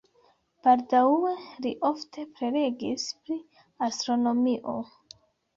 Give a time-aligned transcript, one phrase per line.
[0.67, 1.33] Baldaŭe
[1.65, 3.39] li ofte prelegis pri
[3.89, 4.79] astronomio.